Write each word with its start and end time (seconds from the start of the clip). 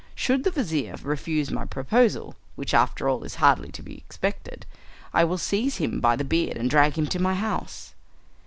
Should 0.15 0.43
the 0.43 0.49
vizir 0.49 0.95
refuse 1.03 1.51
my 1.51 1.63
proposal, 1.63 2.33
which 2.55 2.73
after 2.73 3.07
all 3.07 3.23
is 3.23 3.35
hardly 3.35 3.71
to 3.73 3.83
be 3.83 3.93
expected, 3.99 4.65
I 5.13 5.23
will 5.23 5.37
seize 5.37 5.77
him 5.77 5.99
by 5.99 6.15
the 6.15 6.25
beard 6.25 6.57
and 6.57 6.67
drag 6.71 6.97
him 6.97 7.05
to 7.05 7.19
my 7.19 7.35
house." 7.35 7.93